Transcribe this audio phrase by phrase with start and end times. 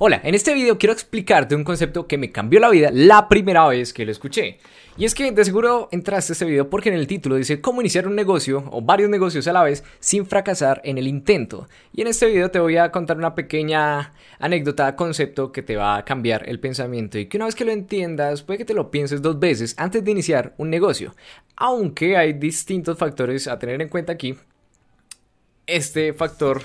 [0.00, 3.64] Hola, en este video quiero explicarte un concepto que me cambió la vida la primera
[3.68, 4.58] vez que lo escuché.
[4.96, 7.80] Y es que de seguro entraste a este video porque en el título dice cómo
[7.80, 11.68] iniciar un negocio o varios negocios a la vez sin fracasar en el intento.
[11.92, 15.98] Y en este video te voy a contar una pequeña anécdota, concepto que te va
[15.98, 18.90] a cambiar el pensamiento y que una vez que lo entiendas puede que te lo
[18.90, 21.14] pienses dos veces antes de iniciar un negocio.
[21.54, 24.34] Aunque hay distintos factores a tener en cuenta aquí,
[25.66, 26.62] este factor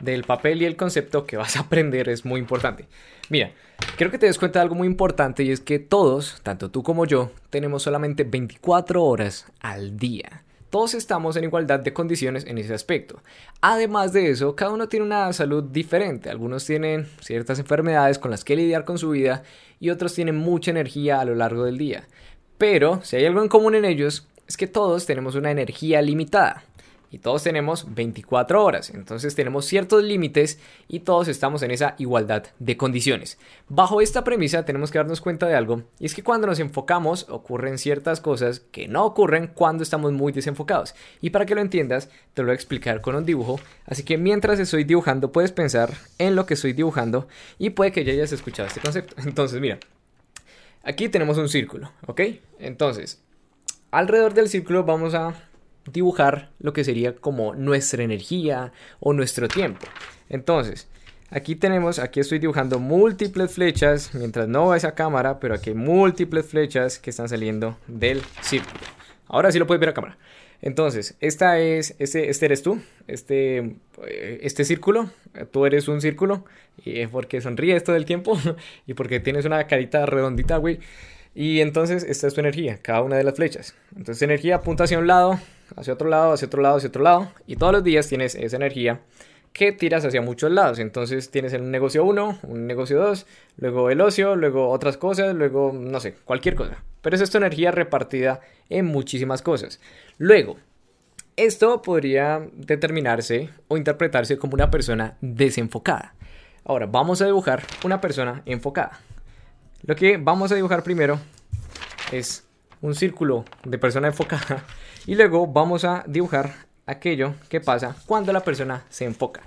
[0.00, 2.86] del papel y el concepto que vas a aprender es muy importante.
[3.28, 3.52] Mira,
[3.96, 6.82] quiero que te des cuenta de algo muy importante y es que todos, tanto tú
[6.82, 10.44] como yo, tenemos solamente 24 horas al día.
[10.70, 13.22] Todos estamos en igualdad de condiciones en ese aspecto.
[13.60, 16.30] Además de eso, cada uno tiene una salud diferente.
[16.30, 19.42] Algunos tienen ciertas enfermedades con las que lidiar con su vida
[19.80, 22.08] y otros tienen mucha energía a lo largo del día.
[22.56, 26.64] Pero si hay algo en común en ellos, es que todos tenemos una energía limitada
[27.12, 30.58] y todos tenemos 24 horas, entonces tenemos ciertos límites
[30.88, 33.38] y todos estamos en esa igualdad de condiciones.
[33.68, 37.26] Bajo esta premisa tenemos que darnos cuenta de algo, y es que cuando nos enfocamos
[37.28, 40.94] ocurren ciertas cosas que no ocurren cuando estamos muy desenfocados.
[41.20, 44.16] Y para que lo entiendas, te lo voy a explicar con un dibujo, así que
[44.16, 47.28] mientras estoy dibujando puedes pensar en lo que estoy dibujando
[47.58, 49.14] y puede que ya hayas escuchado este concepto.
[49.22, 49.78] Entonces, mira,
[50.82, 52.22] aquí tenemos un círculo, ¿ok?
[52.58, 53.20] Entonces,
[53.90, 55.34] alrededor del círculo vamos a
[55.90, 59.86] dibujar lo que sería como nuestra energía o nuestro tiempo.
[60.28, 60.88] Entonces,
[61.30, 65.76] aquí tenemos, aquí estoy dibujando múltiples flechas, mientras no va esa cámara, pero aquí hay
[65.76, 68.80] múltiples flechas que están saliendo del círculo.
[69.26, 70.18] Ahora sí lo puedes ver a cámara.
[70.60, 73.74] Entonces, esta es, este, este eres tú, este,
[74.06, 75.10] eh, este círculo,
[75.50, 76.44] tú eres un círculo,
[76.84, 78.38] y porque sonríes todo el tiempo,
[78.86, 80.78] y porque tienes una carita redondita, güey.
[81.34, 83.74] Y entonces, esta es tu energía, cada una de las flechas.
[83.96, 85.40] Entonces, energía apunta hacia un lado,
[85.76, 87.32] hacia otro lado, hacia otro lado, hacia otro lado.
[87.46, 89.00] Y todos los días tienes esa energía
[89.52, 90.78] que tiras hacia muchos lados.
[90.78, 93.26] Entonces tienes el negocio 1, un negocio 2,
[93.58, 96.82] luego el ocio, luego otras cosas, luego no sé, cualquier cosa.
[97.00, 99.80] Pero es esta energía repartida en muchísimas cosas.
[100.18, 100.56] Luego,
[101.36, 106.14] esto podría determinarse o interpretarse como una persona desenfocada.
[106.64, 109.00] Ahora, vamos a dibujar una persona enfocada.
[109.84, 111.18] Lo que vamos a dibujar primero
[112.12, 112.46] es
[112.82, 114.64] un círculo de persona enfocada
[115.06, 116.54] y luego vamos a dibujar
[116.86, 119.42] aquello que pasa cuando la persona se enfoca.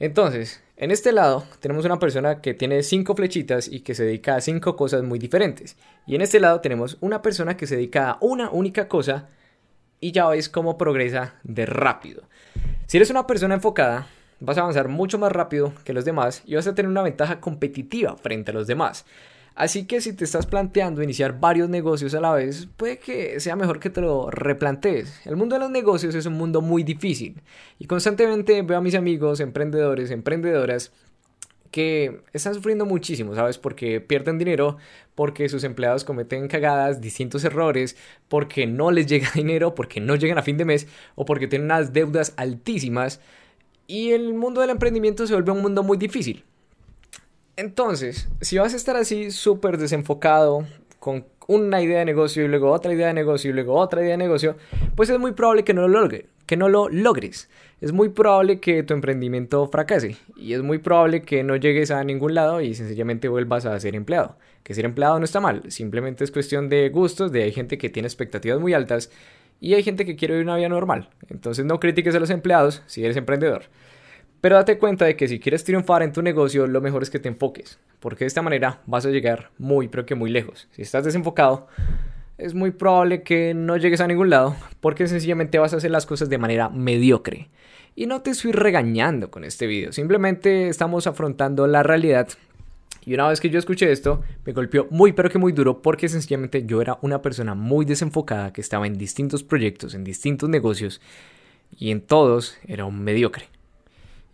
[0.00, 4.34] Entonces, en este lado tenemos una persona que tiene cinco flechitas y que se dedica
[4.34, 5.76] a cinco cosas muy diferentes.
[6.04, 9.28] Y en este lado tenemos una persona que se dedica a una única cosa
[10.00, 12.24] y ya ves cómo progresa de rápido.
[12.86, 14.08] Si eres una persona enfocada,
[14.40, 17.40] vas a avanzar mucho más rápido que los demás y vas a tener una ventaja
[17.40, 19.06] competitiva frente a los demás.
[19.54, 23.54] Así que si te estás planteando iniciar varios negocios a la vez, puede que sea
[23.54, 25.20] mejor que te lo replantees.
[25.26, 27.40] El mundo de los negocios es un mundo muy difícil
[27.78, 30.92] y constantemente veo a mis amigos, emprendedores, emprendedoras
[31.70, 33.58] que están sufriendo muchísimo, ¿sabes?
[33.58, 34.76] Porque pierden dinero,
[35.14, 37.96] porque sus empleados cometen cagadas, distintos errores,
[38.28, 41.66] porque no les llega dinero, porque no llegan a fin de mes o porque tienen
[41.66, 43.20] unas deudas altísimas.
[43.86, 46.44] Y el mundo del emprendimiento se vuelve un mundo muy difícil.
[47.56, 50.66] Entonces, si vas a estar así súper desenfocado,
[50.98, 54.12] con una idea de negocio y luego otra idea de negocio y luego otra idea
[54.12, 54.56] de negocio,
[54.96, 57.50] pues es muy probable que no lo que no lo logres.
[57.80, 62.02] Es muy probable que tu emprendimiento fracase y es muy probable que no llegues a
[62.04, 64.38] ningún lado y sencillamente vuelvas a ser empleado.
[64.62, 67.90] Que ser empleado no está mal, simplemente es cuestión de gustos, de hay gente que
[67.90, 69.10] tiene expectativas muy altas
[69.60, 71.10] y hay gente que quiere vivir una vida normal.
[71.28, 73.64] Entonces no critiques a los empleados si eres emprendedor.
[74.44, 77.18] Pero date cuenta de que si quieres triunfar en tu negocio, lo mejor es que
[77.18, 80.68] te enfoques, porque de esta manera vas a llegar muy, pero que muy lejos.
[80.72, 81.66] Si estás desenfocado,
[82.36, 86.04] es muy probable que no llegues a ningún lado, porque sencillamente vas a hacer las
[86.04, 87.48] cosas de manera mediocre.
[87.96, 92.28] Y no te estoy regañando con este video, simplemente estamos afrontando la realidad.
[93.06, 96.06] Y una vez que yo escuché esto, me golpeó muy pero que muy duro porque
[96.10, 101.00] sencillamente yo era una persona muy desenfocada que estaba en distintos proyectos, en distintos negocios
[101.78, 103.53] y en todos era un mediocre.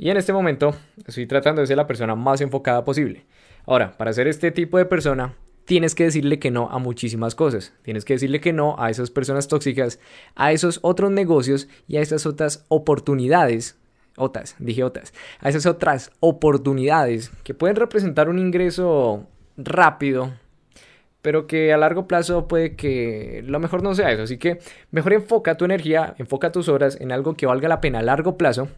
[0.00, 0.74] Y en este momento
[1.06, 3.26] estoy tratando de ser la persona más enfocada posible.
[3.66, 5.34] Ahora, para ser este tipo de persona,
[5.66, 7.74] tienes que decirle que no a muchísimas cosas.
[7.82, 10.00] Tienes que decirle que no a esas personas tóxicas,
[10.36, 13.76] a esos otros negocios y a esas otras oportunidades.
[14.16, 15.12] Otras, dije otras.
[15.38, 19.28] A esas otras oportunidades que pueden representar un ingreso
[19.58, 20.32] rápido,
[21.20, 24.22] pero que a largo plazo puede que lo mejor no sea eso.
[24.22, 24.60] Así que
[24.92, 28.38] mejor enfoca tu energía, enfoca tus horas en algo que valga la pena a largo
[28.38, 28.68] plazo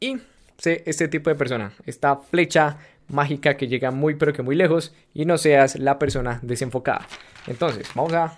[0.00, 0.18] y
[0.58, 2.78] sé este tipo de persona, esta flecha
[3.08, 7.06] mágica que llega muy pero que muy lejos y no seas la persona desenfocada.
[7.46, 8.36] Entonces, vamos a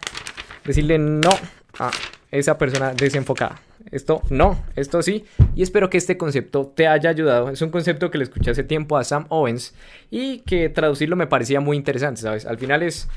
[0.64, 1.31] decirle no
[1.78, 1.90] a
[2.31, 3.60] esa persona desenfocada.
[3.90, 5.25] esto no, esto sí.
[5.55, 7.50] Y espero que este concepto te haya ayudado.
[7.50, 9.75] Es un concepto que le escuché hace tiempo a Sam Owens
[10.10, 12.44] y que traducirlo me parecía muy interesante, ¿sabes?
[12.44, 13.08] Al final es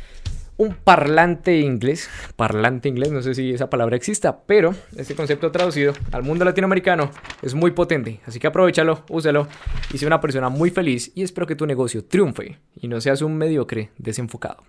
[0.61, 5.93] un parlante inglés, parlante inglés, no sé si esa palabra exista, pero este concepto traducido
[6.11, 7.09] al mundo latinoamericano
[7.41, 9.47] es muy potente, así que aprovechalo, úsalo
[9.91, 13.23] y sé una persona muy feliz y espero que tu negocio triunfe y no seas
[13.23, 14.63] un mediocre desenfocado.